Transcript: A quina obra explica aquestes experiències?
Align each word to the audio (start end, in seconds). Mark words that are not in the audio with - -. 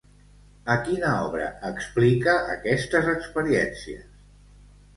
A 0.75 0.77
quina 0.87 1.11
obra 1.25 1.49
explica 1.69 2.35
aquestes 2.55 3.13
experiències? 3.15 4.05